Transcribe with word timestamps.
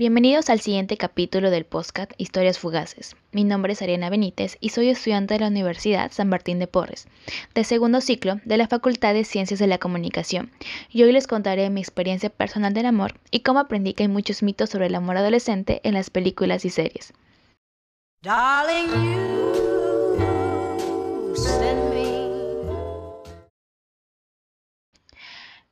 Bienvenidos 0.00 0.48
al 0.48 0.60
siguiente 0.60 0.96
capítulo 0.96 1.50
del 1.50 1.66
podcast 1.66 2.12
Historias 2.16 2.58
Fugaces. 2.58 3.16
Mi 3.32 3.44
nombre 3.44 3.74
es 3.74 3.82
Ariana 3.82 4.08
Benítez 4.08 4.56
y 4.58 4.70
soy 4.70 4.88
estudiante 4.88 5.34
de 5.34 5.40
la 5.40 5.48
Universidad 5.48 6.10
San 6.10 6.30
Martín 6.30 6.58
de 6.58 6.66
Porres, 6.66 7.06
de 7.54 7.64
segundo 7.64 8.00
ciclo 8.00 8.40
de 8.46 8.56
la 8.56 8.66
Facultad 8.66 9.12
de 9.12 9.24
Ciencias 9.24 9.60
de 9.60 9.66
la 9.66 9.76
Comunicación. 9.76 10.52
Y 10.88 11.02
hoy 11.02 11.12
les 11.12 11.26
contaré 11.26 11.68
mi 11.68 11.82
experiencia 11.82 12.30
personal 12.30 12.72
del 12.72 12.86
amor 12.86 13.20
y 13.30 13.40
cómo 13.40 13.58
aprendí 13.58 13.92
que 13.92 14.04
hay 14.04 14.08
muchos 14.08 14.42
mitos 14.42 14.70
sobre 14.70 14.86
el 14.86 14.94
amor 14.94 15.18
adolescente 15.18 15.82
en 15.84 15.92
las 15.92 16.08
películas 16.08 16.64
y 16.64 16.70
series. 16.70 17.12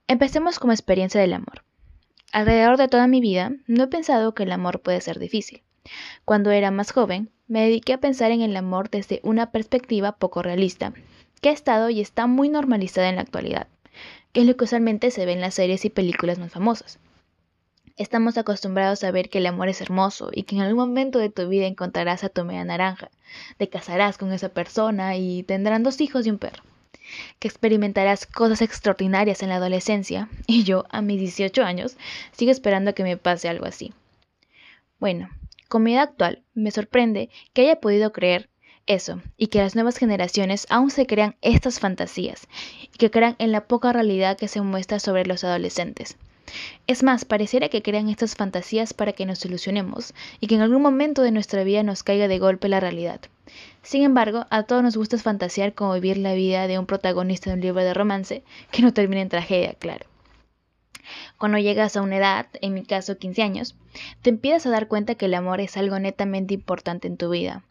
Empecemos 0.06 0.58
con 0.58 0.68
mi 0.68 0.74
experiencia 0.74 1.18
del 1.18 1.32
amor. 1.32 1.62
Alrededor 2.38 2.76
de 2.76 2.86
toda 2.86 3.08
mi 3.08 3.20
vida 3.20 3.50
no 3.66 3.82
he 3.82 3.86
pensado 3.88 4.32
que 4.32 4.44
el 4.44 4.52
amor 4.52 4.78
puede 4.78 5.00
ser 5.00 5.18
difícil. 5.18 5.64
Cuando 6.24 6.52
era 6.52 6.70
más 6.70 6.92
joven, 6.92 7.32
me 7.48 7.62
dediqué 7.62 7.94
a 7.94 7.98
pensar 7.98 8.30
en 8.30 8.42
el 8.42 8.56
amor 8.56 8.90
desde 8.90 9.18
una 9.24 9.50
perspectiva 9.50 10.12
poco 10.12 10.40
realista, 10.40 10.92
que 11.40 11.48
ha 11.48 11.52
estado 11.52 11.90
y 11.90 12.00
está 12.00 12.28
muy 12.28 12.48
normalizada 12.48 13.08
en 13.08 13.16
la 13.16 13.22
actualidad, 13.22 13.66
que 14.30 14.42
es 14.42 14.46
lo 14.46 14.56
que 14.56 14.66
usualmente 14.66 15.10
se 15.10 15.26
ve 15.26 15.32
en 15.32 15.40
las 15.40 15.54
series 15.54 15.84
y 15.84 15.90
películas 15.90 16.38
más 16.38 16.52
famosas. 16.52 17.00
Estamos 17.96 18.38
acostumbrados 18.38 19.02
a 19.02 19.10
ver 19.10 19.30
que 19.30 19.38
el 19.38 19.46
amor 19.46 19.68
es 19.68 19.80
hermoso 19.80 20.30
y 20.32 20.44
que 20.44 20.54
en 20.54 20.62
algún 20.62 20.90
momento 20.90 21.18
de 21.18 21.30
tu 21.30 21.48
vida 21.48 21.66
encontrarás 21.66 22.22
a 22.22 22.28
tu 22.28 22.44
media 22.44 22.64
naranja, 22.64 23.10
te 23.56 23.68
casarás 23.68 24.16
con 24.16 24.30
esa 24.30 24.50
persona 24.50 25.16
y 25.16 25.42
tendrán 25.42 25.82
dos 25.82 26.00
hijos 26.00 26.24
y 26.24 26.30
un 26.30 26.38
perro 26.38 26.62
que 27.38 27.48
experimentarás 27.48 28.26
cosas 28.26 28.62
extraordinarias 28.62 29.42
en 29.42 29.48
la 29.48 29.56
adolescencia 29.56 30.28
y 30.46 30.64
yo, 30.64 30.84
a 30.90 31.02
mis 31.02 31.18
18 31.18 31.62
años, 31.62 31.96
sigo 32.32 32.50
esperando 32.50 32.94
que 32.94 33.02
me 33.02 33.16
pase 33.16 33.48
algo 33.48 33.66
así. 33.66 33.92
Bueno, 34.98 35.30
con 35.68 35.82
mi 35.82 35.94
edad 35.94 36.04
actual, 36.04 36.42
me 36.54 36.70
sorprende 36.70 37.30
que 37.52 37.62
haya 37.62 37.80
podido 37.80 38.12
creer 38.12 38.48
eso 38.86 39.20
y 39.36 39.48
que 39.48 39.58
las 39.58 39.74
nuevas 39.74 39.98
generaciones 39.98 40.66
aún 40.70 40.90
se 40.90 41.06
crean 41.06 41.36
estas 41.42 41.78
fantasías 41.78 42.48
y 42.82 42.96
que 42.96 43.10
crean 43.10 43.36
en 43.38 43.52
la 43.52 43.66
poca 43.66 43.92
realidad 43.92 44.38
que 44.38 44.48
se 44.48 44.62
muestra 44.62 44.98
sobre 44.98 45.26
los 45.26 45.44
adolescentes. 45.44 46.16
Es 46.86 47.02
más, 47.02 47.26
pareciera 47.26 47.68
que 47.68 47.82
crean 47.82 48.08
estas 48.08 48.34
fantasías 48.34 48.94
para 48.94 49.12
que 49.12 49.26
nos 49.26 49.44
ilusionemos 49.44 50.14
y 50.40 50.46
que 50.46 50.54
en 50.54 50.62
algún 50.62 50.80
momento 50.80 51.22
de 51.22 51.30
nuestra 51.30 51.62
vida 51.62 51.82
nos 51.82 52.02
caiga 52.02 52.28
de 52.28 52.38
golpe 52.38 52.68
la 52.68 52.80
realidad. 52.80 53.20
Sin 53.82 54.02
embargo, 54.02 54.46
a 54.50 54.64
todos 54.64 54.82
nos 54.82 54.96
gusta 54.96 55.18
fantasear 55.18 55.74
como 55.74 55.94
vivir 55.94 56.18
la 56.18 56.34
vida 56.34 56.66
de 56.66 56.78
un 56.78 56.86
protagonista 56.86 57.50
de 57.50 57.54
un 57.56 57.62
libro 57.62 57.82
de 57.82 57.94
romance 57.94 58.42
que 58.70 58.82
no 58.82 58.92
termine 58.92 59.22
en 59.22 59.28
tragedia, 59.28 59.74
claro. 59.74 60.06
Cuando 61.38 61.58
llegas 61.58 61.96
a 61.96 62.02
una 62.02 62.16
edad, 62.16 62.46
en 62.60 62.74
mi 62.74 62.84
caso 62.84 63.16
15 63.16 63.42
años, 63.42 63.74
te 64.22 64.30
empiezas 64.30 64.66
a 64.66 64.70
dar 64.70 64.88
cuenta 64.88 65.14
que 65.14 65.26
el 65.26 65.34
amor 65.34 65.60
es 65.60 65.76
algo 65.76 65.98
netamente 65.98 66.54
importante 66.54 67.08
en 67.08 67.16
tu 67.16 67.30
vida, 67.30 67.64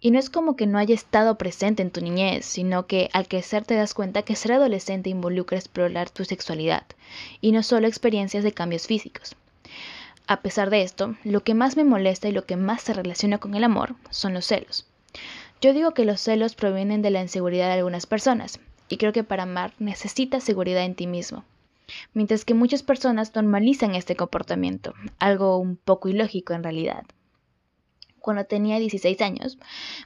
y 0.00 0.10
no 0.10 0.18
es 0.18 0.30
como 0.30 0.56
que 0.56 0.66
no 0.66 0.78
haya 0.78 0.94
estado 0.94 1.36
presente 1.36 1.82
en 1.82 1.90
tu 1.90 2.00
niñez, 2.00 2.46
sino 2.46 2.86
que 2.86 3.10
al 3.12 3.28
crecer 3.28 3.64
te 3.64 3.74
das 3.74 3.94
cuenta 3.94 4.22
que 4.22 4.36
ser 4.36 4.52
adolescente 4.52 5.10
involucra 5.10 5.58
explorar 5.58 6.08
tu 6.08 6.24
sexualidad, 6.24 6.84
y 7.40 7.52
no 7.52 7.62
solo 7.62 7.86
experiencias 7.86 8.44
de 8.44 8.52
cambios 8.52 8.86
físicos. 8.86 9.36
A 10.26 10.40
pesar 10.42 10.70
de 10.70 10.82
esto, 10.82 11.16
lo 11.24 11.42
que 11.42 11.54
más 11.54 11.76
me 11.76 11.84
molesta 11.84 12.28
y 12.28 12.32
lo 12.32 12.44
que 12.44 12.56
más 12.56 12.82
se 12.82 12.94
relaciona 12.94 13.38
con 13.38 13.54
el 13.54 13.64
amor 13.64 13.96
son 14.10 14.34
los 14.34 14.46
celos. 14.46 14.86
Yo 15.60 15.72
digo 15.72 15.92
que 15.92 16.04
los 16.04 16.20
celos 16.20 16.54
provienen 16.54 17.02
de 17.02 17.10
la 17.10 17.22
inseguridad 17.22 17.66
de 17.66 17.74
algunas 17.74 18.06
personas, 18.06 18.60
y 18.88 18.96
creo 18.96 19.12
que 19.12 19.24
para 19.24 19.42
amar 19.42 19.72
necesitas 19.78 20.44
seguridad 20.44 20.84
en 20.84 20.94
ti 20.94 21.06
mismo. 21.06 21.44
Mientras 22.14 22.44
que 22.44 22.54
muchas 22.54 22.82
personas 22.82 23.34
normalizan 23.34 23.94
este 23.94 24.16
comportamiento, 24.16 24.94
algo 25.18 25.58
un 25.58 25.76
poco 25.76 26.08
ilógico 26.08 26.52
en 26.52 26.62
realidad 26.62 27.04
cuando 28.28 28.44
tenía 28.44 28.78
16 28.78 29.22
años, 29.22 29.58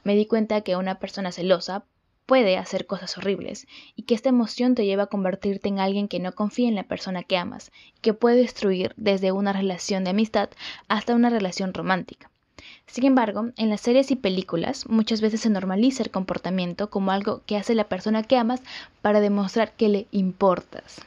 me 0.05 0.15
di 0.15 0.25
cuenta 0.25 0.61
que 0.61 0.77
una 0.77 0.97
persona 0.97 1.33
celosa 1.33 1.83
puede 2.25 2.57
hacer 2.57 2.85
cosas 2.85 3.17
horribles 3.17 3.67
y 3.97 4.03
que 4.03 4.15
esta 4.15 4.29
emoción 4.29 4.75
te 4.75 4.85
lleva 4.85 5.03
a 5.03 5.07
convertirte 5.07 5.67
en 5.67 5.79
alguien 5.79 6.07
que 6.07 6.21
no 6.21 6.33
confía 6.33 6.69
en 6.69 6.75
la 6.75 6.87
persona 6.87 7.23
que 7.23 7.35
amas 7.35 7.73
y 7.97 7.99
que 7.99 8.13
puede 8.13 8.37
destruir 8.37 8.93
desde 8.95 9.33
una 9.33 9.51
relación 9.51 10.05
de 10.05 10.11
amistad 10.11 10.49
hasta 10.87 11.15
una 11.15 11.29
relación 11.29 11.73
romántica. 11.73 12.31
Sin 12.85 13.05
embargo, 13.05 13.49
en 13.57 13.69
las 13.69 13.81
series 13.81 14.11
y 14.11 14.15
películas 14.15 14.87
muchas 14.87 15.21
veces 15.21 15.41
se 15.41 15.49
normaliza 15.49 16.03
el 16.03 16.11
comportamiento 16.11 16.89
como 16.89 17.11
algo 17.11 17.41
que 17.45 17.57
hace 17.57 17.75
la 17.75 17.89
persona 17.89 18.23
que 18.23 18.37
amas 18.37 18.61
para 19.01 19.19
demostrar 19.19 19.71
que 19.71 19.89
le 19.89 20.07
importas. 20.11 21.01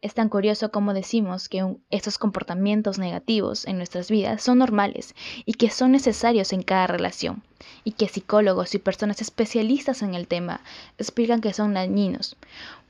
Es 0.00 0.14
tan 0.14 0.28
curioso 0.28 0.72
como 0.72 0.94
decimos 0.94 1.48
que 1.48 1.76
estos 1.90 2.18
comportamientos 2.18 2.98
negativos 2.98 3.66
en 3.66 3.76
nuestras 3.76 4.10
vidas 4.10 4.42
son 4.42 4.58
normales 4.58 5.14
y 5.44 5.54
que 5.54 5.70
son 5.70 5.92
necesarios 5.92 6.52
en 6.52 6.62
cada 6.62 6.88
relación, 6.88 7.42
y 7.84 7.92
que 7.92 8.08
psicólogos 8.08 8.74
y 8.74 8.78
personas 8.78 9.20
especialistas 9.20 10.02
en 10.02 10.14
el 10.14 10.26
tema 10.26 10.60
explican 10.98 11.40
que 11.40 11.52
son 11.52 11.74
dañinos, 11.74 12.36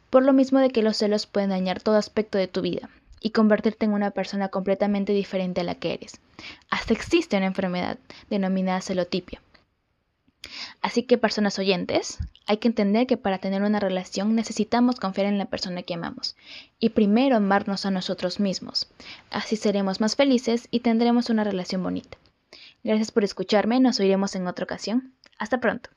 por 0.08 0.24
lo 0.24 0.32
mismo 0.32 0.60
de 0.60 0.70
que 0.70 0.82
los 0.82 0.96
celos 0.96 1.26
pueden 1.26 1.50
dañar 1.50 1.82
todo 1.82 1.96
aspecto 1.96 2.38
de 2.38 2.48
tu 2.48 2.62
vida 2.62 2.88
y 3.22 3.30
convertirte 3.30 3.86
en 3.86 3.92
una 3.92 4.10
persona 4.10 4.48
completamente 4.48 5.12
diferente 5.12 5.60
a 5.60 5.64
la 5.64 5.76
que 5.76 5.94
eres. 5.94 6.20
Hasta 6.70 6.92
existe 6.92 7.36
una 7.36 7.46
enfermedad 7.46 7.98
denominada 8.28 8.80
celotipia 8.80 9.40
Así 10.80 11.04
que 11.04 11.18
personas 11.18 11.58
oyentes, 11.58 12.18
hay 12.46 12.56
que 12.56 12.68
entender 12.68 13.06
que 13.06 13.16
para 13.16 13.38
tener 13.38 13.62
una 13.62 13.80
relación 13.80 14.34
necesitamos 14.34 14.98
confiar 14.98 15.26
en 15.26 15.38
la 15.38 15.46
persona 15.46 15.82
que 15.82 15.94
amamos 15.94 16.36
y 16.80 16.90
primero 16.90 17.36
amarnos 17.36 17.86
a 17.86 17.90
nosotros 17.90 18.40
mismos. 18.40 18.88
Así 19.30 19.56
seremos 19.56 20.00
más 20.00 20.16
felices 20.16 20.68
y 20.70 20.80
tendremos 20.80 21.30
una 21.30 21.44
relación 21.44 21.82
bonita. 21.82 22.18
Gracias 22.82 23.12
por 23.12 23.22
escucharme, 23.22 23.78
nos 23.78 24.00
oiremos 24.00 24.34
en 24.34 24.48
otra 24.48 24.64
ocasión. 24.64 25.14
Hasta 25.38 25.60
pronto. 25.60 25.90